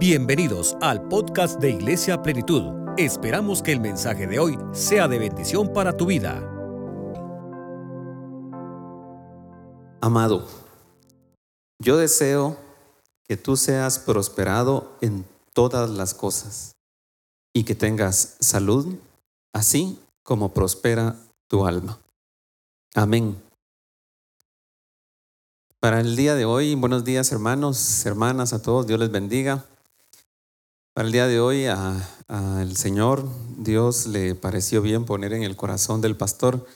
[0.00, 2.62] Bienvenidos al podcast de Iglesia Plenitud.
[2.96, 6.38] Esperamos que el mensaje de hoy sea de bendición para tu vida.
[10.00, 10.46] Amado,
[11.80, 12.56] yo deseo
[13.26, 16.76] que tú seas prosperado en todas las cosas
[17.52, 18.94] y que tengas salud,
[19.52, 21.16] así como prospera
[21.48, 21.98] tu alma.
[22.94, 23.36] Amén.
[25.80, 29.64] Para el día de hoy, buenos días hermanos, hermanas, a todos, Dios les bendiga.
[30.98, 33.24] Para el día de hoy al Señor
[33.56, 36.66] Dios le pareció bien poner en el corazón del pastor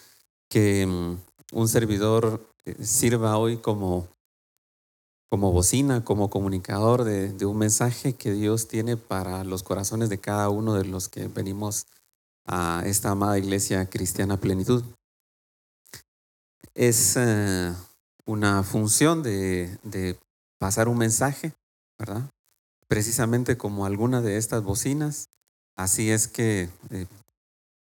[0.48, 1.16] que mm,
[1.50, 4.06] un servidor eh, sirva hoy como,
[5.28, 10.50] como bocina, como comunicador de, un mensaje que Dios tiene para los corazones de cada
[10.50, 11.86] uno de los que venimos
[12.46, 14.84] a esta amada iglesia cristiana plenitud.
[16.74, 17.74] Es eh,
[18.24, 20.16] una función de, de
[20.60, 21.54] pasar un mensaje,
[21.98, 22.31] ¿verdad?
[22.92, 25.30] Precisamente como alguna de estas bocinas.
[25.76, 27.06] Así es que eh,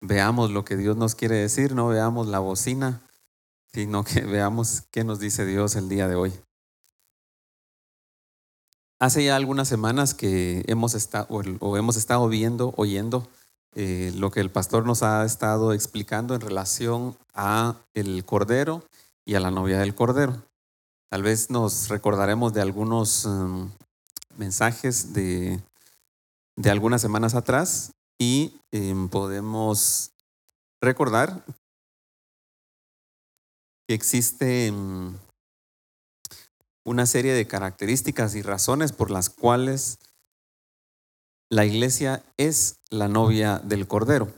[0.01, 3.03] veamos lo que Dios nos quiere decir, no veamos la bocina,
[3.71, 6.33] sino que veamos qué nos dice Dios el día de hoy.
[8.99, 11.27] Hace ya algunas semanas que hemos estado,
[11.61, 13.29] o hemos estado viendo, oyendo
[13.75, 18.83] eh, lo que el pastor nos ha estado explicando en relación a el cordero
[19.27, 20.43] y a la novia del cordero.
[21.11, 23.71] Tal vez nos recordaremos de algunos um,
[24.37, 25.61] mensajes de,
[26.57, 30.13] de algunas semanas atrás y em, podemos
[30.81, 31.45] recordar
[33.89, 35.17] que existe em,
[36.85, 39.99] una serie de características y razones por las cuales
[41.51, 44.33] la iglesia es la novia del Cordero.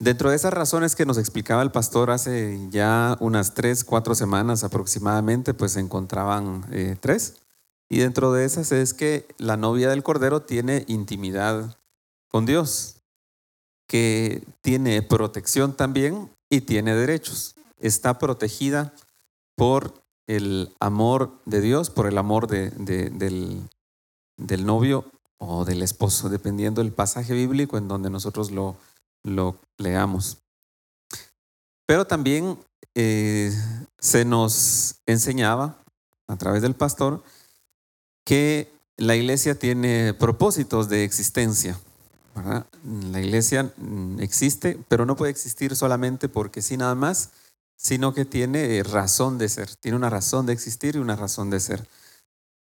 [0.00, 4.64] Dentro de esas razones que nos explicaba el pastor hace ya unas tres, cuatro semanas
[4.64, 7.36] aproximadamente, pues se encontraban eh, tres.
[7.92, 11.76] Y dentro de esas es que la novia del Cordero tiene intimidad
[12.28, 13.02] con Dios,
[13.88, 17.56] que tiene protección también y tiene derechos.
[17.78, 18.94] Está protegida
[19.56, 19.92] por
[20.28, 22.72] el amor de Dios, por el amor del,
[24.38, 28.76] del, novio o del esposo, dependiendo del pasaje bíblico en donde nosotros lo,
[29.24, 30.38] lo leamos.
[31.86, 32.56] Pero también
[32.94, 33.52] eh,
[33.98, 35.82] se nos enseñaba
[36.28, 37.24] a través del pastor
[38.30, 41.76] que la iglesia tiene propósitos de existencia.
[43.10, 47.30] La iglesia mm, existe, pero no puede existir solamente porque sí nada más,
[47.76, 51.58] sino que tiene razón de ser, tiene una razón de existir y una razón de
[51.58, 51.88] ser.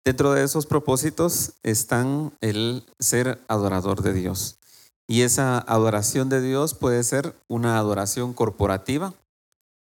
[0.06, 4.60] Dentro de esos propósitos están el ser adorador de Dios.
[5.08, 9.16] Y esa adoración de Dios puede ser una adoración corporativa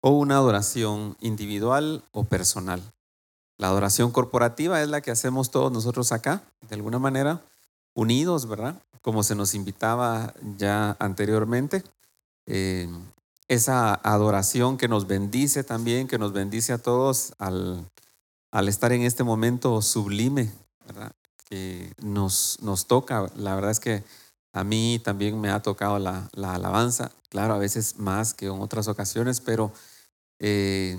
[0.00, 2.82] o una adoración individual o personal.
[3.62, 7.42] La adoración corporativa es la que hacemos todos nosotros acá, de alguna manera,
[7.94, 8.82] unidos, ¿verdad?
[9.02, 11.84] Como se nos invitaba ya anteriormente.
[12.46, 12.88] Eh,
[13.46, 17.86] esa adoración que nos bendice también, que nos bendice a todos al,
[18.66, 20.50] estar en este momento sublime,
[20.84, 21.12] ¿verdad?
[21.48, 22.58] Que nos,
[22.88, 23.30] toca.
[23.36, 24.02] La verdad es que
[24.52, 28.60] a mí también me ha tocado la, la alabanza, claro, a veces más que en
[28.60, 29.72] otras ocasiones, pero
[30.40, 30.98] eh,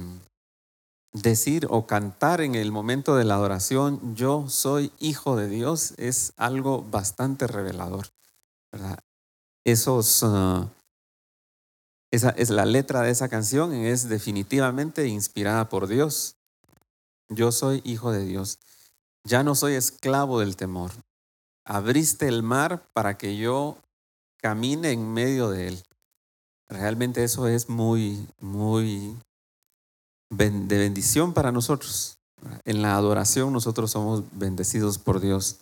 [1.14, 6.34] decir o cantar en el momento de la adoración, yo soy hijo de Dios, es
[6.38, 8.08] algo bastante revelador.
[9.64, 10.68] Esos, ah,
[12.12, 16.36] esa es la letra de esa canción, es definitivamente inspirada por Dios.
[17.30, 18.60] Yo soy hijo de Dios.
[19.24, 20.92] Ya no soy esclavo del temor.
[21.66, 23.78] Abriste el mar para que yo
[24.38, 25.84] camine en medio de él.
[26.68, 29.16] Realmente eso es muy, muy
[30.38, 32.18] de bendición para nosotros.
[32.66, 35.58] En la adoración nosotros somos bendecidos por Dios.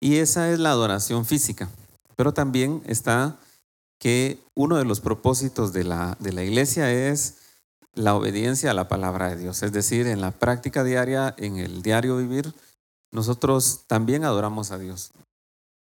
[0.00, 1.68] Y esa es la adoración física.
[2.16, 3.38] Pero también está
[3.98, 7.36] que uno de los propósitos de la, de la iglesia es
[7.94, 9.62] la obediencia a la palabra de Dios.
[9.62, 12.54] Es decir, en la práctica diaria, en el diario vivir,
[13.12, 15.12] nosotros también adoramos a Dios.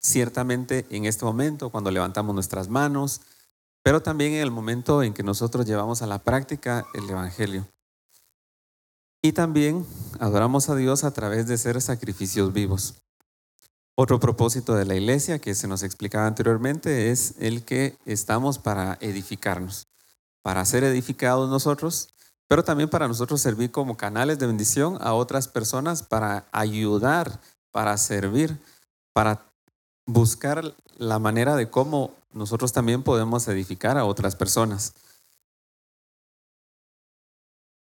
[0.02, 3.20] Ciertamente en este momento, cuando levantamos nuestras manos,
[3.82, 7.66] pero también en el momento en que nosotros llevamos a la práctica el Evangelio.
[9.22, 9.86] Y también
[10.18, 12.94] adoramos a Dios a través de ser sacrificios vivos.
[13.94, 18.96] Otro propósito de la iglesia que se nos explicaba anteriormente es el que estamos para
[19.02, 19.88] edificarnos,
[20.42, 22.08] para ser edificados nosotros,
[22.48, 27.40] pero también para nosotros servir como canales de bendición a otras personas, para ayudar,
[27.72, 28.58] para servir,
[29.12, 29.44] para
[30.06, 34.94] buscar la manera de cómo nosotros también podemos edificar a otras personas.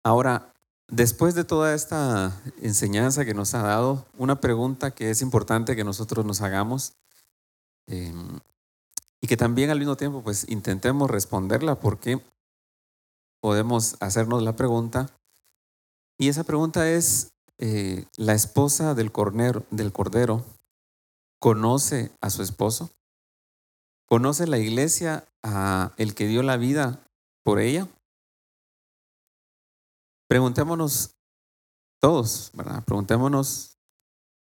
[0.03, 0.53] Ahora,
[0.87, 5.83] después de toda esta enseñanza que nos ha dado, una pregunta que es importante que
[5.83, 6.93] nosotros nos hagamos
[7.87, 8.39] em,
[9.21, 12.21] y que también al mismo tiempo pues intentemos responderla porque
[13.41, 15.09] podemos hacernos la pregunta
[16.17, 19.11] y esa pregunta es, eh, ¿la esposa del,
[19.71, 20.45] del cordero
[21.39, 22.89] conoce a su esposo?
[24.07, 27.03] ¿Conoce la iglesia a el que dio la vida
[27.43, 27.87] por ella?
[30.27, 31.15] Preguntémonos
[32.01, 32.83] todos, ¿verdad?
[32.83, 33.77] Preguntémonos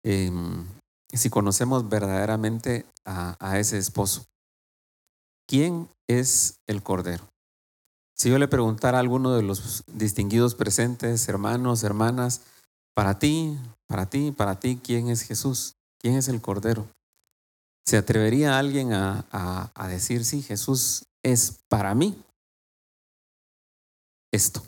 [0.03, 0.65] em,
[1.12, 4.25] si conocemos verdaderamente a, ese esposo.
[5.47, 7.27] ¿Quién es el Cordero?
[8.15, 12.41] Si yo le preguntara a alguno de los distinguidos presentes, hermanos, hermanas,
[12.95, 13.57] para ti,
[13.88, 15.75] para ti, para ti, ¿quién es Jesús?
[16.00, 16.88] ¿Quién es el Cordero?
[17.85, 19.25] ¿Se atrevería alguien a,
[19.73, 22.23] a decir, sí, Jesús es para mí
[24.31, 24.63] esto?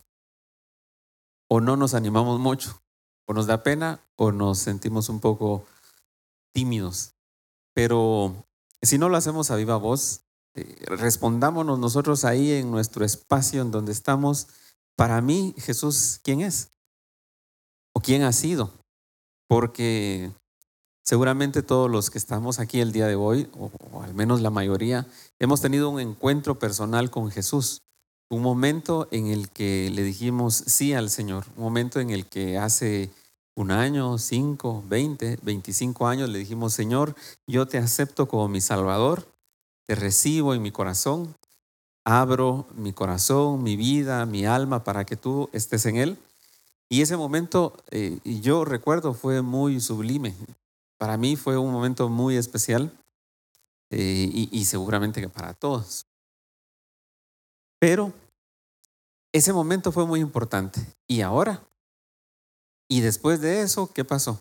[1.47, 2.81] O no nos animamos mucho,
[3.25, 5.65] o nos da pena, o nos sentimos un poco
[6.53, 7.13] tímidos.
[7.73, 8.45] Pero
[8.81, 10.21] si no lo hacemos a viva voz,
[10.55, 14.47] eh, respondámonos nosotros ahí en nuestro espacio en donde estamos.
[14.95, 16.71] Para mí, Jesús, ¿quién es?
[17.93, 18.73] ¿O quién ha sido?
[19.47, 20.31] Porque
[21.05, 25.07] seguramente todos los que estamos aquí el día de hoy, o al menos la mayoría,
[25.39, 27.83] hemos tenido un encuentro personal con Jesús
[28.29, 32.57] un momento en el que le dijimos sí al Señor, un momento en el que
[32.57, 33.09] hace
[33.55, 37.15] un año, cinco, veinte, veinticinco años le dijimos, Señor,
[37.47, 39.27] yo te acepto como mi Salvador,
[39.87, 41.35] te recibo en mi corazón,
[42.05, 46.17] abro mi corazón, mi vida, mi alma para que tú estés en él.
[46.89, 50.33] Y ese momento, eh, yo recuerdo, fue muy sublime.
[50.97, 52.91] Para mí fue un momento muy especial
[53.89, 56.06] eh, y, y seguramente que para todos.
[57.79, 58.13] Pero
[59.31, 60.81] ese momento fue muy importante.
[61.07, 61.61] ¿Y ahora?
[62.89, 64.39] Y después de eso, ¿qué pasó?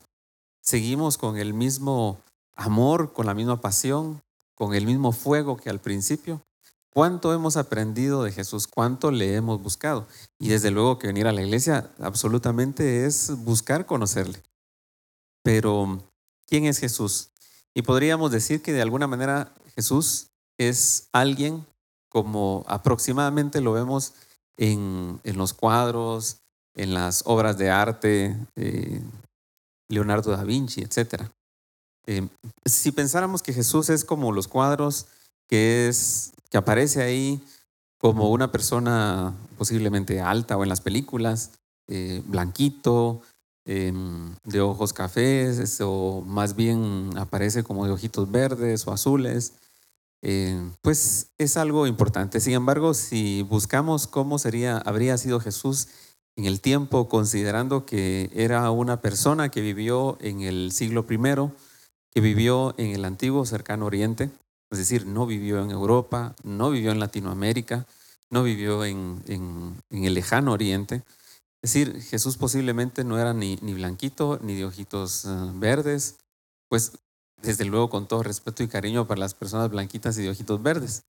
[0.63, 2.21] Seguimos con el mismo
[2.55, 4.23] amor, con la misma pasión,
[4.55, 6.43] con el mismo fuego que al principio.
[6.91, 8.67] ¿Cuánto hemos aprendido de Jesús?
[8.67, 10.07] ¿Cuánto le hemos buscado?
[10.39, 14.43] Y desde luego que venir a la iglesia absolutamente es buscar conocerle.
[15.43, 16.03] Pero,
[16.47, 17.29] ¿quién es Jesús?
[17.75, 21.67] Y podríamos decir que de alguna manera Jesús es alguien
[22.09, 24.15] como aproximadamente lo vemos
[24.57, 26.39] en, los cuadros,
[26.75, 29.03] en las obras de arte, eh,
[29.89, 31.23] Leonardo da Vinci, etc.
[32.07, 32.29] Eh,
[32.65, 35.07] si pensáramos que Jesús es como los cuadros,
[35.49, 37.41] que, es, que aparece ahí
[37.99, 41.53] como una persona posiblemente alta o en las películas,
[41.89, 43.23] eh, blanquito,
[43.65, 49.55] de ojos cafés, o más bien aparece como de ojitos verdes o azules,
[50.23, 52.41] eh, pues es algo importante.
[52.41, 55.89] Sin embargo, si buscamos cómo sería, habría sido Jesús
[56.37, 61.19] en el tiempo, considerando que era una persona que vivió en el siglo I,
[62.11, 64.31] que vivió en el antiguo cercano oriente,
[64.71, 67.87] es decir, no vivió en Europa, no vivió en Latinoamérica,
[68.31, 69.23] no vivió en,
[69.91, 71.03] el lejano oriente.
[71.63, 76.17] Es decir, Jesús posiblemente no era ni, ni blanquito, ni de ojitos eh, verdes,
[76.69, 76.93] pues
[77.43, 81.05] desde luego con todo respeto y cariño para las personas blanquitas y de ojitos verdes.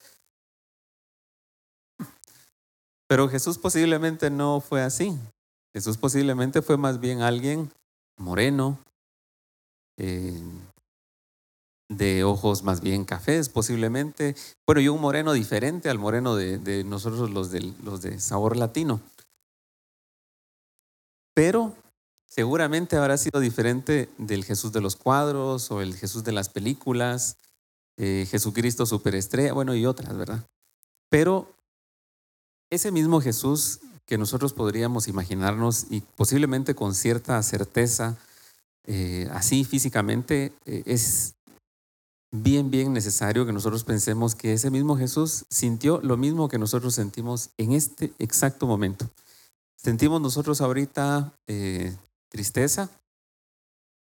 [3.07, 5.17] Pero Jesús posiblemente no fue así.
[5.73, 7.71] Jesús posiblemente fue más bien alguien
[8.17, 8.79] moreno,
[9.97, 10.41] eh,
[11.89, 14.35] de ojos más bien cafés, posiblemente.
[14.65, 17.51] Bueno, y un moreno diferente al moreno de, nosotros los
[17.83, 18.99] los de sabor latino.
[21.33, 21.75] Pero
[22.27, 27.37] seguramente habrá sido diferente del Jesús de los cuadros o el Jesús de las películas,
[27.97, 30.45] eh, Jesucristo superestrella, bueno, y otras, ¿verdad?
[31.09, 31.51] Pero
[32.69, 38.17] ese mismo Jesús que nosotros podríamos imaginarnos y posiblemente con cierta certeza,
[38.85, 41.33] eh, así físicamente, eh, es
[42.31, 46.93] bien, bien necesario que nosotros pensemos que ese mismo Jesús sintió lo mismo que nosotros
[46.93, 49.09] sentimos en este exacto momento.
[49.75, 51.33] Sentimos nosotros ahorita
[52.29, 52.89] tristeza.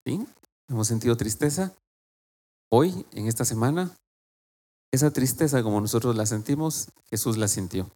[0.04, 0.26] ¿Sí?
[0.68, 1.74] Hemos sentido tristeza.
[2.70, 3.96] Hoy, en esta semana,
[4.92, 7.90] esa tristeza como nosotros la sentimos, Jesús la sintió.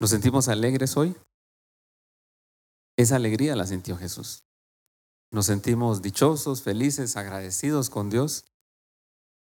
[0.00, 1.16] ¿Nos sentimos alegres hoy?
[2.96, 4.42] Esa alegría la sintió Jesús.
[5.32, 8.44] Nos sentimos dichosos, felices, agradecidos con Dios.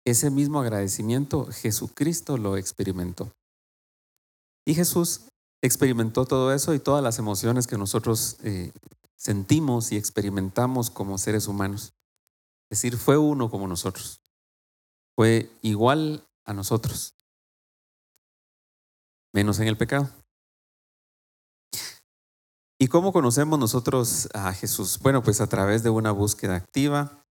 [0.07, 3.33] Ese mismo agradecimiento Jesucristo lo experimentó.
[4.67, 5.23] Y Jesús
[5.63, 8.73] experimentó todo eso y todas las emociones que nosotros eh,
[9.19, 11.93] sentimos y experimentamos como seres humanos.
[12.71, 14.23] Es decir, fue uno como nosotros.
[15.17, 17.15] Fue igual a nosotros,
[19.35, 20.09] menos en el pecado.
[22.79, 25.01] ¿Y cómo conocemos nosotros a Jesús?
[25.01, 27.25] Bueno, pues a través de una búsqueda activa,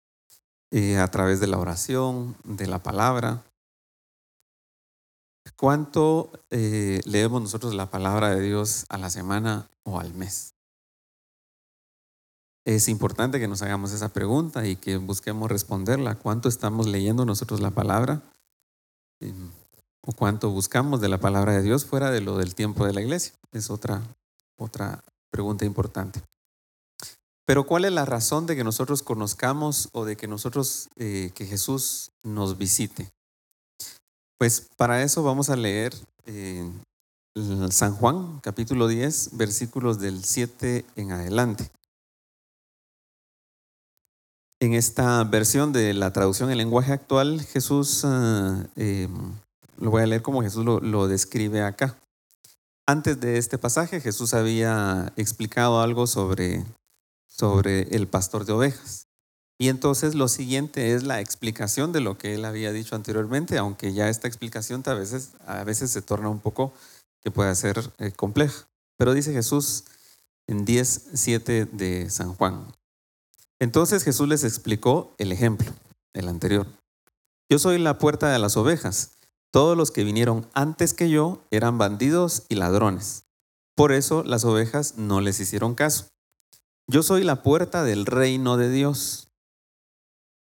[0.72, 3.46] eh, a través de la oración, de la palabra.
[5.56, 10.57] ¿Cuánto eh, leemos nosotros la palabra de Dios a la semana o al mes?
[12.68, 16.16] Es importante que nos hagamos esa pregunta y que busquemos responderla.
[16.16, 18.22] ¿Cuánto estamos leyendo nosotros la palabra?
[19.22, 19.52] Em,
[20.06, 23.00] ¿O cuánto buscamos de la palabra de Dios fuera de lo del tiempo de la
[23.00, 23.32] iglesia?
[23.54, 24.02] Es otra,
[24.58, 26.22] otra pregunta importante.
[27.46, 31.46] Pero ¿cuál es la razón de que nosotros conozcamos o de que nosotros, eh, que
[31.46, 33.10] Jesús nos visite?
[34.38, 35.96] Pues para eso vamos a leer
[36.26, 36.70] eh,
[37.70, 41.72] San Juan, capítulo 10, versículos del 7 en adelante.
[44.60, 49.34] En esta versión de la traducción en lenguaje actual, Jesús, ah, em,
[49.78, 51.98] lo voy a leer como Jesús lo describe acá.
[52.90, 56.64] Antes de este pasaje, Jesús había explicado algo sobre,
[57.28, 59.08] sobre el pastor de ovejas.
[59.60, 63.92] Y entonces lo siguiente es la explicación de lo que él había dicho anteriormente, aunque
[63.92, 66.72] ya esta explicación a veces, a veces se torna un poco
[67.22, 68.68] que puede ser eh, compleja.
[68.98, 69.84] Pero dice Jesús
[70.48, 72.68] en 10.7 de San Juan.
[73.60, 75.72] Entonces Jesús les explicó el ejemplo,
[76.14, 76.68] el anterior.
[77.50, 79.14] Yo soy la puerta de las ovejas.
[79.52, 83.24] Todos los que vinieron antes que yo eran bandidos y ladrones.
[83.76, 86.08] Por eso las ovejas no les hicieron caso.
[86.88, 89.30] Yo soy la puerta del reino de Dios.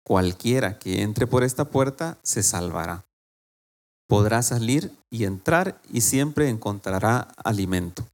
[0.03, 3.05] Cualquiera que entre por esta puerta se salvará.
[4.07, 8.05] Podrá salir y entrar y siempre encontrará alimento.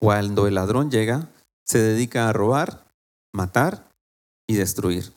[0.00, 1.28] Cuando el ladrón llega,
[1.64, 2.86] se dedica a robar,
[3.32, 3.87] matar
[4.48, 5.12] y destruir.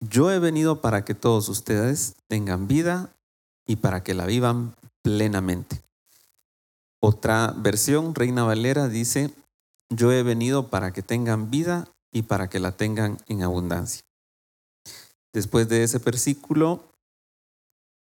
[0.00, 3.10] Yo he venido para que todos ustedes tengan vida
[3.66, 5.82] y para que la vivan plenamente.
[7.02, 9.30] Otra versión, Reina Valera, dice,
[9.90, 14.02] yo he venido para que tengan vida y para que la tengan en abundancia.
[15.32, 16.84] Después de ese versículo,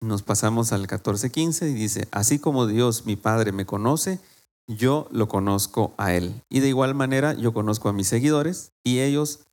[0.00, 4.20] nos pasamos al 14:15 y dice, así como Dios mi Padre me conoce,
[4.68, 6.42] yo lo conozco a Él.
[6.50, 9.45] Y de igual manera yo conozco a mis seguidores y ellos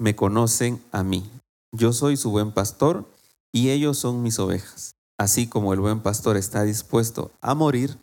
[0.00, 1.30] me conocen a mí.
[1.70, 3.08] Yo soy su buen pastor
[3.52, 7.98] y ellos son mis ovejas así como el buen pastor está dispuesto a morir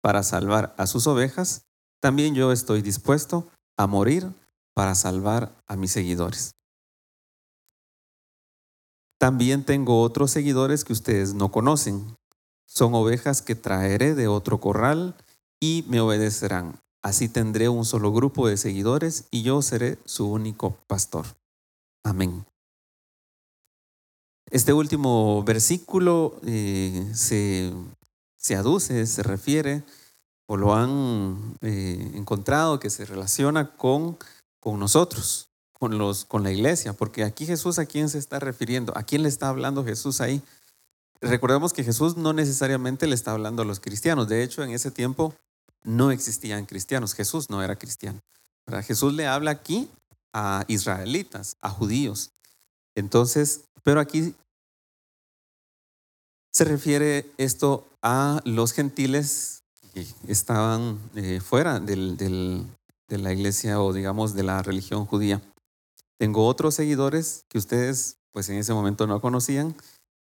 [0.00, 1.66] para salvar a sus ovejas,
[2.00, 3.46] también yo estoy dispuesto
[3.76, 4.32] a morir
[4.74, 6.52] para salvar a mis seguidores.
[9.18, 12.16] También tengo otros seguidores que ustedes no conocen.
[12.66, 15.14] Son ovejas que traeré de otro corral
[15.60, 16.80] y me obedecerán.
[17.04, 21.26] Así tendré un solo grupo de seguidores y yo seré su único pastor.
[22.02, 22.46] Amén.
[24.50, 29.82] Este último versículo eh, se, aduce, se refiere
[30.46, 34.16] o lo han eh, encontrado que se relaciona con,
[34.58, 38.96] con nosotros, con, los, con la iglesia, porque aquí Jesús a quién se está refiriendo,
[38.96, 40.40] a quién le está hablando Jesús ahí.
[41.20, 44.90] Recordemos que Jesús no necesariamente le está hablando a los cristianos, de hecho en ese
[44.90, 45.34] tiempo
[45.84, 48.20] no existían cristianos, Jesús no era cristiano.
[48.82, 49.90] Jesús le habla aquí
[50.32, 52.30] a israelitas, a judíos.
[52.96, 54.34] Entonces, pero aquí
[56.52, 59.62] se refiere esto a los gentiles
[59.92, 62.66] que estaban eh, fuera de
[63.08, 65.42] la iglesia o digamos de la religión judía.
[66.18, 69.76] Tengo otros seguidores que ustedes pues en ese momento no conocían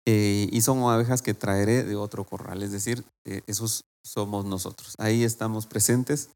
[0.05, 3.03] eh, y son abejas que traeré de otro corral, es decir,
[3.47, 4.93] esos somos nosotros.
[4.97, 6.29] Ahí estamos presentes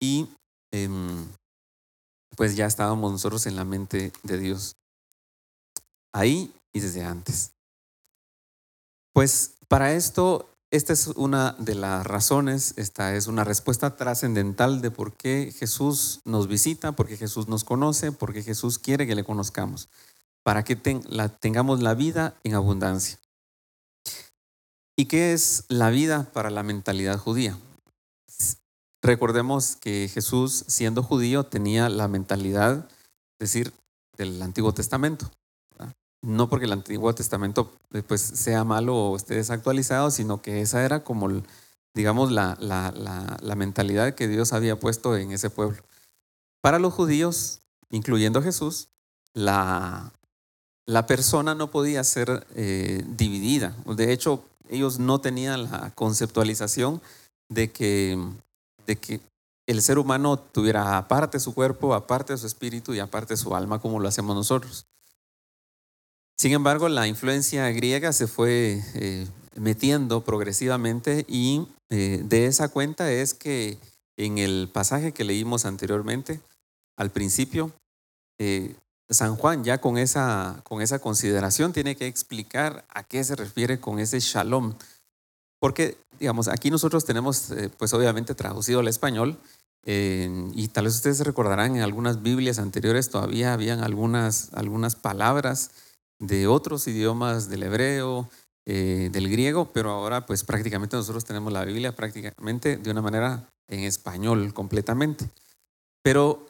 [0.00, 0.28] y
[0.72, 1.26] em,
[2.36, 4.76] pues ya estábamos nosotros en la mente de Dios.
[6.12, 7.52] Ahí y desde antes.
[9.12, 14.90] Pues para esto, esta es una de las razones, esta es una respuesta trascendental de
[14.90, 19.14] por qué Jesús nos visita, por qué Jesús nos conoce, por qué Jesús quiere que
[19.14, 19.88] le conozcamos,
[20.42, 23.18] para que tengamos la vida en abundancia.
[24.96, 27.58] ¿Y qué es la vida para la mentalidad judía?
[29.02, 32.88] Recordemos que Jesús, siendo judío, tenía la mentalidad,
[33.38, 33.72] es decir,
[34.16, 35.30] del Antiguo Testamento
[36.24, 40.84] no porque el Antiguo Testamento eh, pues, sea malo o esté desactualizado, sino que esa
[40.84, 41.28] era como,
[41.94, 45.82] digamos, la, la, mentalidad que Dios había puesto en ese pueblo.
[46.60, 47.60] Para los judíos,
[47.90, 48.88] incluyendo Jesús,
[49.34, 50.12] la,
[50.86, 53.74] la persona no podía ser eh, dividida.
[53.86, 57.00] De hecho, ellos no tenían la conceptualización
[57.48, 58.18] de que,
[58.86, 59.20] de que
[59.66, 64.00] el ser humano tuviera aparte su cuerpo, aparte su espíritu y aparte su alma, como
[64.00, 64.86] lo hacemos nosotros.
[66.36, 73.10] Sin embargo, la influencia griega se fue eh, metiendo progresivamente y eh, de esa cuenta
[73.10, 73.78] es que
[74.16, 76.40] en el pasaje que leímos anteriormente,
[76.96, 77.72] al principio,
[78.38, 78.74] eh,
[79.10, 83.78] San Juan ya con esa, con esa consideración tiene que explicar a qué se refiere
[83.80, 84.74] con ese shalom.
[85.60, 89.38] Porque, digamos, aquí nosotros tenemos, eh, pues obviamente traducido al español,
[89.86, 95.70] y tal vez ustedes recordarán en algunas Biblias anteriores todavía habían algunas, algunas palabras
[96.18, 98.28] de otros idiomas, del hebreo,
[98.66, 103.46] eh, del griego, pero ahora pues prácticamente nosotros tenemos la Biblia prácticamente de una manera
[103.68, 105.28] en español completamente.
[106.02, 106.46] Pero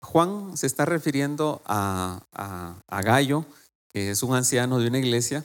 [0.00, 3.44] Juan se está refiriendo a, a, Gallo,
[3.88, 5.44] que es un anciano de una iglesia,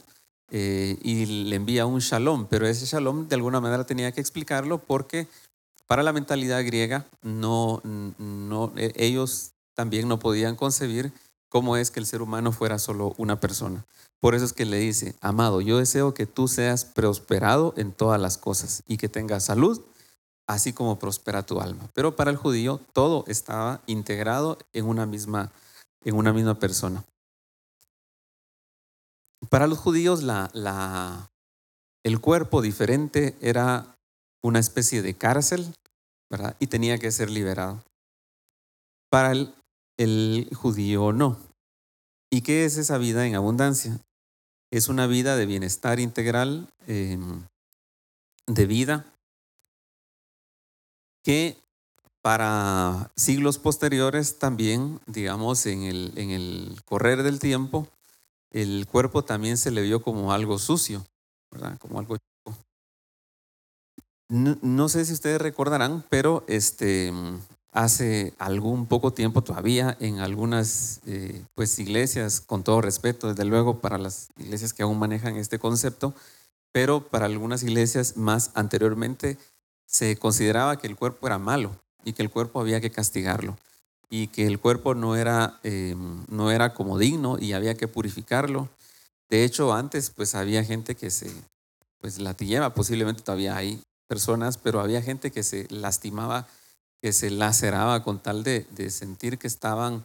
[0.51, 4.77] eh, y le envía un shalom, pero ese shalom de alguna manera tenía que explicarlo
[4.77, 5.27] porque
[5.88, 11.12] para la mentalidad griega no, no, e, ellos también no podían concebir
[11.50, 13.86] cómo es que el ser humano fuera solo una persona.
[14.19, 18.22] Por eso es que le dice, amado, yo deseo que tú seas prosperado en todas
[18.22, 19.81] las cosas y que tengas salud
[20.47, 21.89] así como prospera tu alma.
[21.93, 25.51] Pero para el judío todo estaba integrado en una misma,
[26.03, 27.03] en una misma persona.
[29.50, 31.29] Para los judíos la, la,
[32.03, 33.95] el cuerpo diferente era
[34.43, 35.73] una especie de cárcel,
[36.29, 36.55] ¿verdad?
[36.59, 37.83] Y tenía que ser liberado.
[39.09, 39.31] Para
[39.97, 41.38] el, judío no.
[42.29, 44.00] ¿Y qué es esa vida en abundancia?
[44.71, 47.43] Es una vida de bienestar integral, em,
[48.47, 49.12] de vida,
[51.24, 51.58] que
[52.22, 57.88] para siglos posteriores también, digamos, en el, en el correr del tiempo,
[58.51, 61.06] el cuerpo también se le vio como algo sucio,
[61.51, 61.77] ¿verdad?
[61.80, 62.58] Como algo chico.
[64.30, 67.12] No, sé si ustedes recordarán, pero este,
[67.72, 73.80] hace algún poco tiempo todavía en algunas eh, pues iglesias, con todo respeto, desde luego
[73.80, 76.13] para las iglesias que aún manejan este concepto,
[76.72, 79.38] pero para algunas iglesias más anteriormente
[79.85, 83.57] se consideraba que el cuerpo era malo y que el cuerpo había que castigarlo
[84.09, 85.95] y que el cuerpo no era, eh,
[86.27, 88.69] no era como digno y había que purificarlo.
[89.29, 91.31] De hecho, antes pues había gente que se
[92.00, 96.48] pues latillaba, posiblemente todavía hay personas, pero había gente que se lastimaba,
[97.01, 100.03] que se laceraba con tal de, de sentir que estaban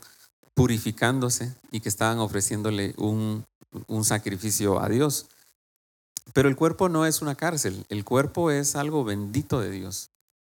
[0.55, 3.45] purificándose y que estaban ofreciéndole un,
[3.87, 5.27] un sacrificio a Dios.
[6.33, 10.11] Pero el cuerpo no es una cárcel, el cuerpo es algo bendito de Dios.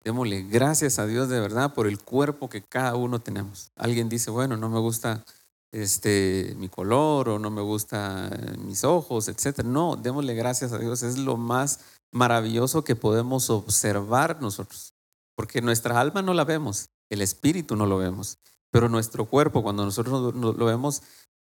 [0.04, 3.72] Démosle gracias a Dios de verdad por el cuerpo que cada uno tenemos.
[3.76, 5.26] Alguien dice, bueno, no me gusta
[5.72, 8.30] este, mi color o no me gusta
[8.60, 9.64] mis ojos, etc.
[9.64, 11.04] No, démosle gracias a Dios.
[11.04, 14.94] Es lo más maravilloso que podemos observar nosotros.
[15.36, 18.38] Porque nuestra alma no la vemos, el espíritu no lo vemos.
[18.72, 21.02] Pero nuestro cuerpo, cuando nosotros lo vemos,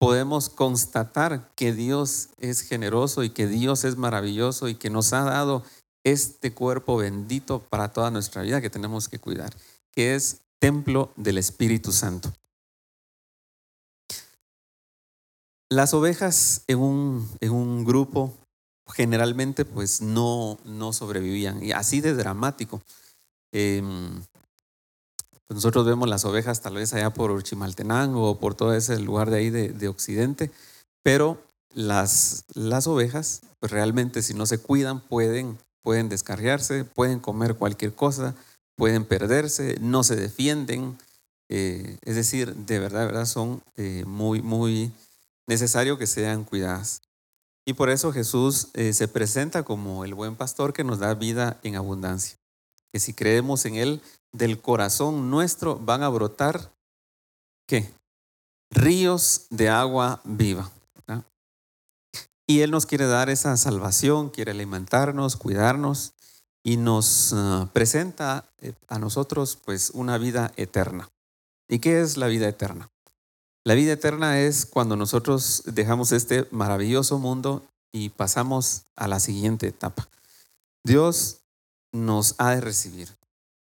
[0.01, 5.21] podemos constatar que Dios es generoso y que Dios es maravilloso y que nos ha
[5.21, 5.63] dado
[6.03, 9.55] este cuerpo bendito para toda nuestra vida que tenemos que cuidar,
[9.91, 12.33] que es templo del Espíritu Santo.
[15.69, 18.33] Las ovejas en un, en un grupo
[18.87, 22.81] generalmente pues no, no sobrevivían, y así de dramático.
[23.51, 24.23] Em,
[25.51, 29.29] pues nosotros vemos las ovejas tal vez allá por Chimaltenango o por todo ese lugar
[29.29, 30.49] de ahí de, Occidente,
[31.03, 37.55] pero las, las ovejas pues realmente si no se cuidan pueden, pueden descarriarse, pueden comer
[37.55, 38.33] cualquier cosa,
[38.77, 40.97] pueden perderse, no se defienden.
[41.49, 44.93] Eh, es decir, de verdad, verdad son eh, muy, muy
[45.47, 47.01] necesario que sean cuidadas.
[47.65, 51.59] Y por eso Jesús eh, se presenta como el buen pastor que nos da vida
[51.61, 52.40] en abundancia.
[52.93, 54.01] Que si creemos en Él,
[54.31, 56.71] del corazón nuestro van a brotar,
[57.67, 57.93] ¿qué?
[58.71, 60.71] Ríos de agua viva.
[62.47, 66.11] Y Él nos quiere dar esa salvación, quiere alimentarnos, cuidarnos
[66.63, 71.09] y nos ah, presenta eh, a nosotros pues una vida eterna.
[71.69, 72.89] ¿Y qué es la vida eterna?
[73.63, 79.67] La vida eterna es cuando nosotros dejamos este maravilloso mundo y pasamos a la siguiente
[79.67, 80.09] etapa.
[80.83, 81.40] Dios
[81.91, 83.09] nos ha de recibir.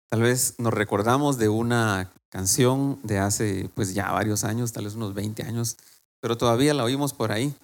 [0.10, 4.96] Tal vez nos recordamos de una canción de hace pues ya varios años, tal vez
[4.96, 5.78] unos 20 años,
[6.20, 7.56] pero todavía la oímos por ahí.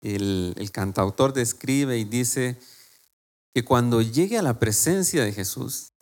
[0.00, 2.58] El, el cantautor describe y dice
[3.54, 5.92] que cuando llegue a la presencia de Jesús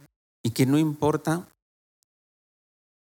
[0.42, 1.48] y que no importa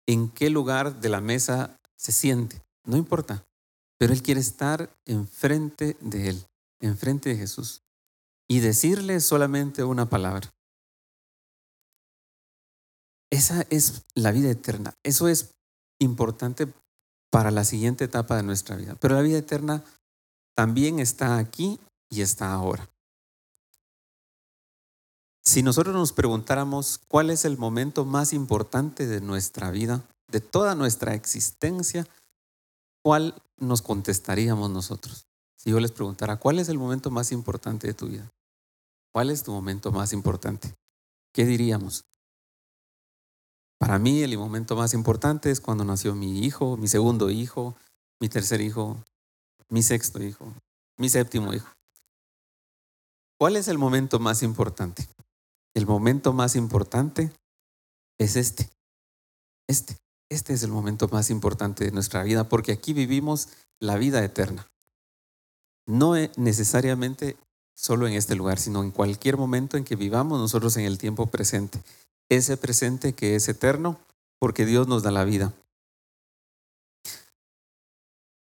[0.07, 3.45] en qué lugar de la mesa se siente, no importa,
[3.99, 6.47] pero Él quiere estar enfrente de Él,
[6.81, 7.83] enfrente de Jesús
[8.49, 10.53] y decirle solamente una palabra.
[13.37, 14.95] Esa es la vida eterna.
[15.03, 15.51] Eso es
[15.99, 16.73] importante
[17.31, 18.97] para la siguiente etapa de nuestra vida.
[18.99, 19.85] Pero la vida eterna
[20.55, 22.89] también está aquí y está ahora.
[25.45, 30.75] Si nosotros nos preguntáramos cuál es el momento más importante de nuestra vida, de toda
[30.75, 32.09] nuestra existencia,
[33.05, 35.27] ¿cuál nos contestaríamos nosotros?
[35.59, 38.33] Si yo les preguntara, ¿cuál es el momento más importante de tu vida?
[39.13, 40.75] ¿Cuál es tu momento más importante?
[41.35, 42.07] ¿Qué diríamos?
[43.79, 47.77] Para mí el momento más importante es cuando nació mi hijo, mi segundo hijo,
[48.21, 49.03] mi tercer hijo,
[49.69, 50.53] mi sexto hijo,
[50.99, 51.69] mi séptimo hijo.
[53.39, 55.07] ¿Cuál es el momento más importante?
[55.75, 57.31] El momento más importante
[58.19, 58.71] es este.
[59.69, 59.97] Este.
[60.31, 64.67] Este es el momento más importante de nuestra vida porque aquí vivimos la vida eterna.
[65.87, 67.37] No necesariamente
[67.77, 71.27] solo en este lugar, sino en cualquier momento en que vivamos nosotros en el tiempo
[71.27, 71.81] presente.
[72.29, 73.99] Ese presente que es eterno
[74.39, 75.53] porque Dios nos da la vida.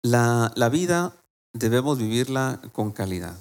[0.02, 1.14] La, la vida
[1.52, 3.36] debemos vivirla con calidad.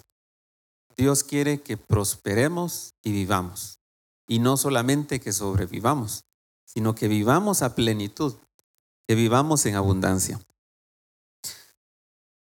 [0.97, 3.79] Dios quiere que prosperemos y vivamos.
[4.27, 6.25] Y no solamente que sobrevivamos,
[6.65, 8.35] sino que vivamos a plenitud,
[9.07, 10.39] que vivamos en abundancia.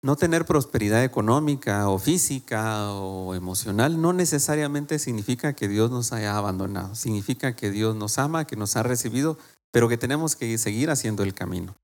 [0.03, 6.37] No tener prosperidad económica o física o emocional no necesariamente significa que Dios nos haya
[6.37, 6.95] abandonado.
[6.95, 9.37] Significa que Dios nos ama, que nos ha recibido,
[9.71, 11.75] pero que tenemos que seguir haciendo el camino.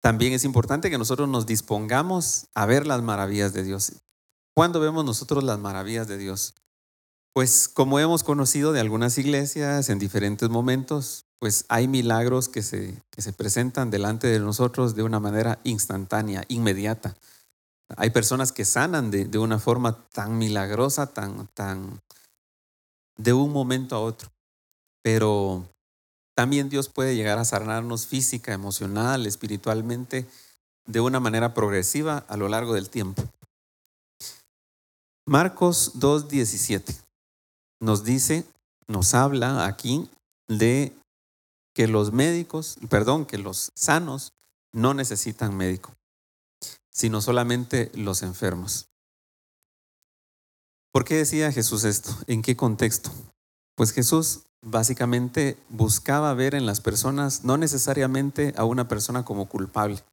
[0.00, 3.92] También es importante que nosotros nos dispongamos a ver las maravillas de Dios.
[4.54, 6.54] ¿Cuándo vemos nosotros las maravillas de Dios?
[7.34, 13.02] Pues como hemos conocido de algunas iglesias en diferentes momentos, pues hay milagros que se,
[13.10, 17.16] que se presentan delante de nosotros de una manera instantánea, inmediata.
[17.96, 22.00] Hay personas que sanan de, de una forma tan milagrosa, tan, tan,
[23.16, 24.30] de un momento a otro.
[25.02, 25.66] Pero
[26.36, 30.26] también Dios puede llegar a sanarnos física, emocional, espiritualmente,
[30.86, 33.22] de una manera progresiva a lo largo del tiempo.
[35.26, 36.94] Marcos 2.17
[37.80, 38.44] nos dice,
[38.88, 40.08] nos habla aquí
[40.48, 40.92] de
[41.80, 44.34] que los médicos, perdón, que los sanos
[44.70, 45.96] no necesitan médico,
[46.90, 48.90] sino solamente los enfermos.
[50.92, 52.14] ¿Por qué decía Jesús esto?
[52.26, 53.10] ¿En qué contexto?
[53.76, 60.04] Pues Jesús básicamente buscaba ver en las personas no necesariamente a una persona como culpable,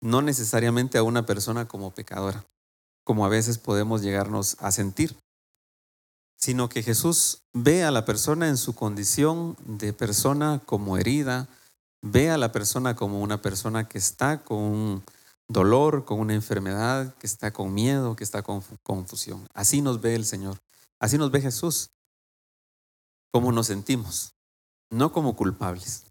[0.00, 2.46] no necesariamente a una persona como pecadora,
[3.02, 5.16] como a veces podemos llegarnos a sentir
[6.36, 11.48] sino que Jesús ve a la persona en su condición de persona como herida,
[12.02, 15.04] ve a la persona como una persona que está con un
[15.48, 19.48] dolor, con una enfermedad, que está con miedo, que está con confusión.
[19.54, 20.58] Así nos ve el Señor,
[21.00, 21.90] así nos ve Jesús,
[23.32, 24.34] como nos sentimos,
[24.90, 26.04] no como culpables.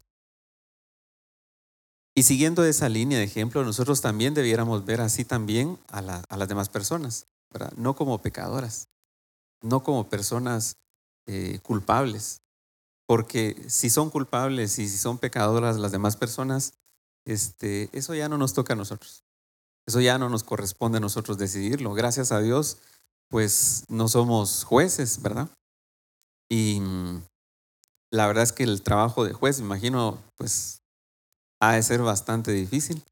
[2.14, 6.70] Y siguiendo esa línea de ejemplo, nosotros también debiéramos ver así también a, las demás
[6.70, 7.26] personas,
[7.76, 8.88] no como pecadoras,
[9.62, 10.76] no como personas
[11.26, 12.42] eh, culpables.
[13.06, 16.74] Porque si son culpables y si son pecadoras las demás personas,
[17.24, 19.24] este, eso ya no nos toca a nosotros.
[19.86, 21.94] Eso ya no nos corresponde a nosotros decidirlo.
[21.94, 22.78] Gracias a Dios,
[23.28, 25.48] pues no somos jueces, ¿verdad?
[26.48, 27.22] Y mm,
[28.10, 30.82] la verdad es que el trabajo de juez, imagino, pues
[31.60, 33.04] ha de ser bastante difícil.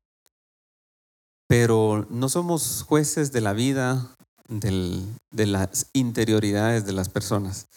[1.49, 4.14] Pero no somos jueces de la vida
[4.49, 7.69] de las interioridades de las personas.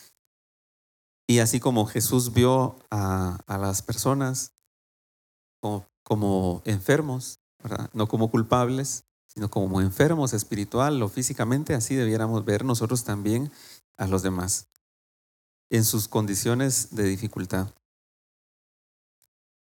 [1.28, 4.54] Y así como Jesús vio a, las personas
[6.04, 7.40] como, enfermos,
[7.94, 13.52] no como culpables, sino como enfermos espiritual o físicamente, así debiéramos ver nosotros también
[13.98, 14.68] a los demás
[15.70, 17.74] en sus condiciones de dificultad.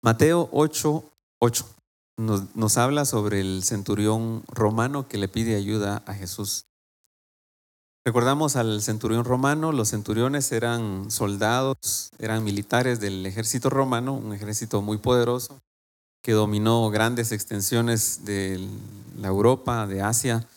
[0.01, 1.04] Mateo 8,
[1.39, 1.65] 8
[2.17, 6.65] nos, nos habla sobre el centurión romano que le pide ayuda a Jesús.
[8.04, 14.82] Recordamos al centurión romano, los centuriones eran soldados, eran militares del ejército romano, un ejército
[14.82, 15.62] muy poderoso
[16.24, 18.60] que dominó grandes extensiones de
[19.20, 20.48] la Europa, de Asia,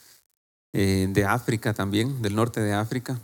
[0.72, 3.20] eh, de África también, del norte de África.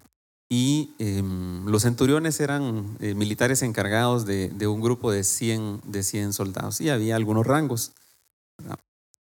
[0.50, 6.32] Y em, los centuriones eran eh, militares encargados de, un grupo de 100, de 100
[6.32, 7.92] soldados y había algunos rangos.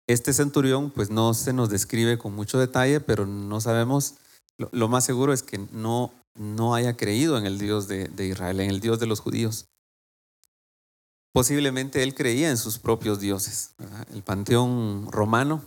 [0.08, 4.16] Este centurión pues no se nos describe con mucho detalle, pero no sabemos
[4.58, 8.70] lo, más seguro es que no, no haya creído en el Dios de, Israel, en
[8.70, 9.68] el Dios de los judíos.
[11.34, 13.76] Posiblemente él creía en sus propios dioses.
[14.12, 15.62] El panteón romano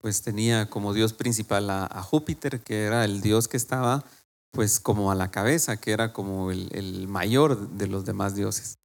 [0.00, 4.04] pues tenía como dios principal a, Júpiter, que era el dios que estaba
[4.52, 8.78] pues como a la cabeza, que era como el, mayor de los demás dioses.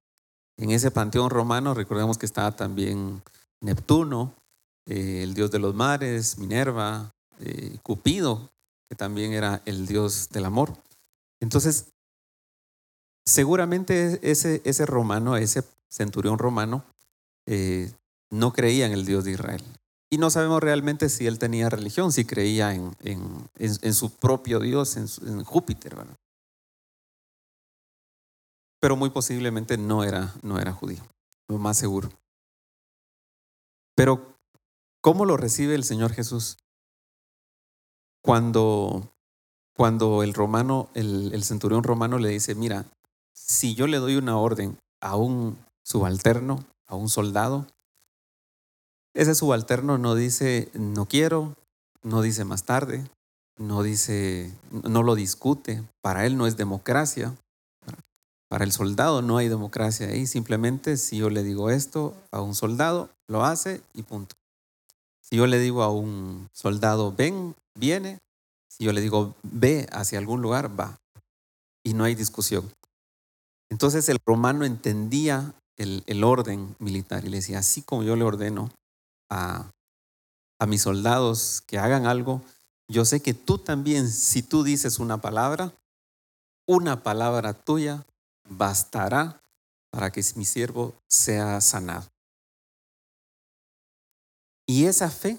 [0.56, 3.22] En ese panteón romano recordemos que estaba también
[3.60, 4.34] Neptuno,
[4.86, 8.50] eh, el dios de los mares, Minerva, eh, Cupido,
[8.96, 10.76] también era el Dios del amor.
[11.40, 11.86] Entonces,
[13.26, 16.84] seguramente ese, ese romano, ese centurión romano,
[17.46, 17.92] eh,
[18.30, 19.62] no creía en el Dios de Israel.
[20.10, 24.96] Y no sabemos realmente si él tenía religión, si creía en, en, su propio Dios,
[24.96, 25.96] en, Júpiter.
[28.80, 31.02] Pero muy posiblemente no era, no era judío,
[31.48, 32.10] lo más seguro.
[33.96, 34.36] Pero,
[35.00, 36.58] ¿cómo lo recibe el Señor Jesús?
[38.24, 39.12] Cuando,
[39.76, 42.86] cuando el romano, el, el centurión romano le dice, mira,
[43.34, 47.66] si yo le doy una orden a un subalterno, a un soldado,
[49.12, 51.54] ese subalterno no dice no quiero,
[52.02, 53.04] no dice más tarde,
[53.58, 55.84] no dice, no lo discute.
[56.00, 57.36] Para él no es democracia.
[58.48, 60.26] Para el soldado no hay democracia ahí.
[60.26, 64.34] Simplemente si yo le digo esto a un soldado, lo hace y punto.
[65.20, 68.18] Si yo le digo a un soldado ven, viene.
[68.68, 70.98] Si yo le digo ve hacia algún lugar, va.
[71.84, 72.72] Y no hay discusión.
[73.70, 78.70] Entonces el romano entendía el, orden militar y le decía, así como yo le ordeno
[79.30, 79.70] a,
[80.60, 82.42] a mis soldados que hagan algo,
[82.88, 85.72] yo sé que tú también, si tú dices una palabra,
[86.66, 88.04] una palabra tuya
[88.48, 89.42] bastará
[89.90, 92.08] para que mi siervo sea sanado.
[94.66, 95.38] Y esa fe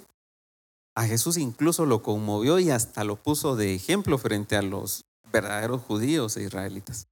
[0.96, 5.82] a Jesús incluso lo conmovió y hasta lo puso de ejemplo frente a los verdaderos
[5.82, 7.08] judíos e israelitas.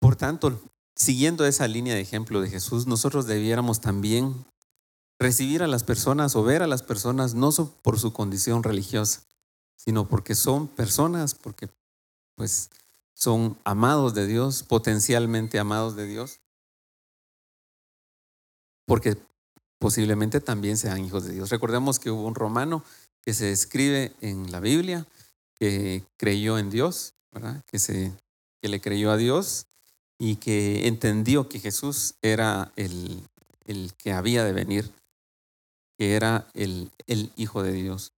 [0.00, 0.60] Por tanto,
[0.96, 4.44] siguiendo esa línea de ejemplo de Jesús, nosotros debiéramos también
[5.18, 7.50] recibir a las personas o ver a las personas no
[7.82, 9.22] por su condición religiosa,
[9.76, 11.68] sino porque son personas, porque
[12.34, 12.70] pues
[13.14, 16.40] son amados de Dios, potencialmente amados de Dios,
[18.86, 19.16] porque
[19.78, 21.50] posiblemente también sean hijos de Dios.
[21.50, 22.84] Recordemos que hubo un romano
[23.22, 25.06] que se describe en la Biblia,
[25.54, 27.14] que creyó en Dios,
[27.66, 28.12] Que, se,
[28.62, 29.66] que le creyó a Dios
[30.18, 33.22] y que entendió que Jesús era el,
[33.66, 34.90] el que había de venir,
[35.98, 38.12] que era el, el Hijo de Dios.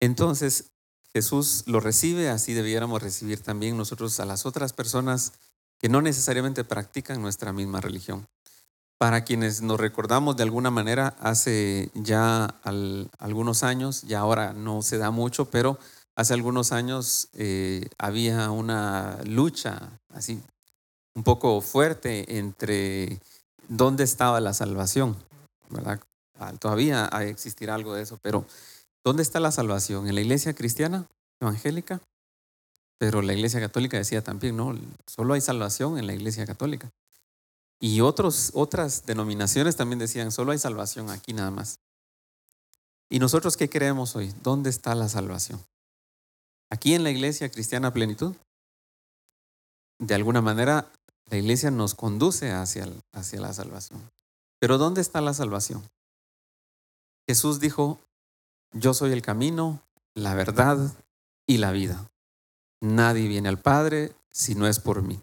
[0.00, 0.70] Entonces,
[1.12, 5.34] Jesús lo recibe, así debiéramos recibir también nosotros a las otras personas
[5.78, 8.26] que no necesariamente practican nuestra misma religión.
[9.02, 12.54] Para quienes nos recordamos de alguna manera, hace ya
[13.18, 15.76] algunos años, ya ahora no se da mucho, pero
[16.14, 20.40] hace algunos años eh, había una lucha así
[21.16, 23.18] un poco fuerte entre
[23.66, 25.16] dónde estaba la salvación,
[25.68, 25.98] ¿verdad?
[26.38, 28.46] Ah, todavía existirá algo de eso, pero
[29.04, 30.06] ¿dónde está la salvación?
[30.06, 31.08] ¿En la iglesia cristiana,
[31.40, 32.00] evangélica?
[33.00, 36.88] Pero la iglesia católica decía también, no, solo hay salvación en la iglesia católica.
[37.84, 41.80] Y otros, otras denominaciones también decían, solo hay salvación aquí nada más.
[43.10, 44.32] ¿Y nosotros qué creemos hoy?
[44.40, 45.60] ¿Dónde está la salvación?
[46.70, 48.36] Aquí en la iglesia cristiana plenitud,
[49.98, 50.92] de alguna manera
[51.26, 54.08] la iglesia nos conduce hacia, hacia la salvación.
[54.60, 55.82] Pero ¿dónde está la salvación?
[57.26, 57.98] Jesús dijo,
[58.70, 59.82] yo soy el camino,
[60.14, 60.78] la verdad
[61.48, 62.08] y la vida.
[62.80, 65.20] Nadie viene al Padre si no es por mí.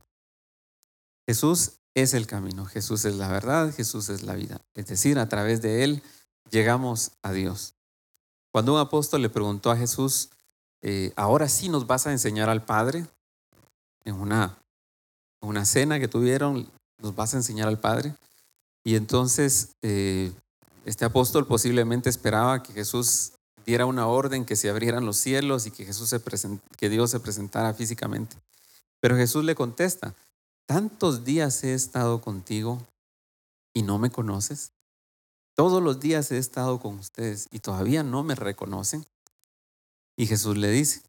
[1.25, 4.61] Jesús es el camino, Jesús es la verdad, Jesús es la vida.
[4.75, 6.03] Es decir, a través de Él
[6.49, 7.73] llegamos a Dios.
[8.51, 10.29] Cuando un apóstol le preguntó a Jesús,
[10.81, 13.05] eh, ahora sí nos vas a enseñar al Padre,
[14.05, 14.57] en una,
[15.41, 16.69] una cena que tuvieron,
[17.01, 18.15] nos vas a enseñar al Padre.
[18.83, 20.31] Y entonces eh,
[20.85, 23.33] este apóstol posiblemente esperaba que Jesús
[23.65, 26.19] diera una orden, que se abrieran los cielos y que, Jesús se
[26.77, 28.37] que Dios se presentara físicamente.
[28.99, 30.15] Pero Jesús le contesta,
[30.69, 32.85] tantos días he estado contigo
[33.73, 34.71] y no me conoces.
[35.55, 39.03] Todos los días he estado con ustedes y todavía no me reconocen.
[40.15, 41.01] Y Jesús le dice,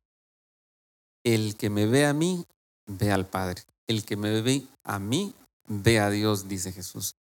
[1.24, 2.46] el que me ve a mí,
[2.86, 3.62] ve al Padre.
[3.86, 5.34] El que me ve a mí,
[5.68, 7.16] ve a Dios, dice Jesús.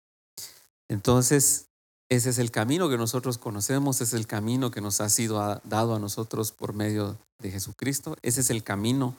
[0.89, 1.65] Entonces,
[2.07, 5.95] ese es el camino que nosotros conocemos, es el camino que nos ha sido dado
[5.95, 8.15] a nosotros por medio de Jesucristo.
[8.21, 9.15] Ese es el camino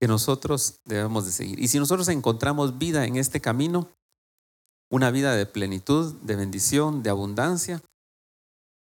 [0.00, 1.58] que nosotros debemos de seguir.
[1.58, 3.88] Y si nosotros encontramos vida en este camino,
[4.90, 7.82] una vida de plenitud, de bendición, de abundancia,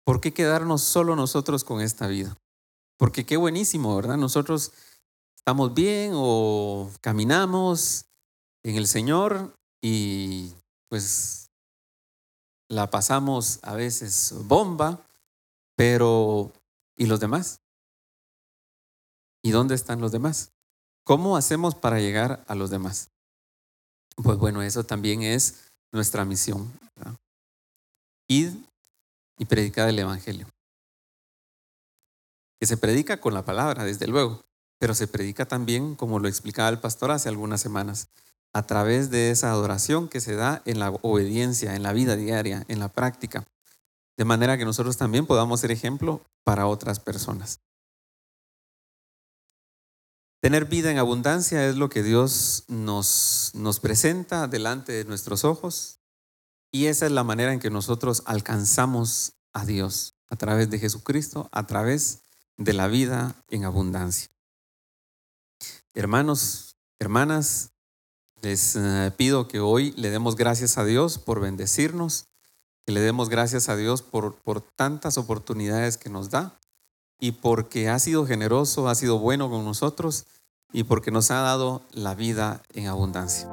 [0.05, 2.37] ¿por qué quedarnos solo nosotros con esta vida?
[2.99, 4.16] Porque qué buenísimo, ¿verdad?
[4.16, 4.73] Nosotros
[5.37, 8.07] estamos bien o caminamos
[8.64, 10.53] en el Señor y
[10.88, 11.51] pues
[12.69, 15.07] la pasamos a veces bomba,
[15.77, 16.53] pero
[16.97, 17.61] ¿y los demás?
[19.42, 20.56] ¿Y dónde están los demás?
[21.07, 23.11] ¿Cómo hacemos para llegar a los demás?
[24.16, 26.73] Pues bueno, eso también es nuestra misión.
[26.97, 27.14] ¿verdad?
[28.27, 28.55] Id
[29.38, 30.49] y predicar el Evangelio.
[32.59, 34.42] que se predica con la palabra, desde luego,
[34.81, 38.09] pero se predica también, como lo explicaba el pastor hace algunas semanas,
[38.53, 42.64] a través de esa adoración que se da en la obediencia, en la vida diaria,
[42.66, 43.47] en la práctica,
[44.16, 47.61] de manera que nosotros también podamos ser ejemplo para otras personas.
[50.40, 56.01] Tener vida en abundancia es lo que Dios nos, nos presenta delante de nuestros ojos
[56.70, 61.49] y esa es la manera en que nosotros alcanzamos a Dios a través de Jesucristo,
[61.53, 62.20] a través
[62.59, 64.29] de la vida en abundancia.
[65.94, 67.70] Hermanos, hermanas,
[68.42, 72.27] les eh, pido que hoy le demos gracias a Dios por bendecirnos,
[72.85, 76.59] que le demos gracias a Dios por, por tantas oportunidades que nos da
[77.18, 80.26] y porque ha sido generoso, ha sido bueno con nosotros
[80.72, 83.48] y porque nos ha dado la vida en abundancia.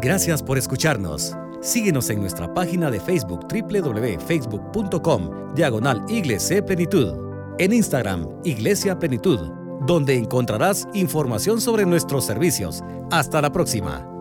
[0.00, 1.34] Gracias por escucharnos.
[1.60, 7.14] Síguenos en nuestra página de Facebook www.facebook.com Diagonal Iglesia Plenitud.
[7.58, 9.40] En Instagram Iglesia Plenitud,
[9.84, 12.84] donde encontrarás información sobre nuestros servicios.
[13.10, 14.17] Hasta la próxima.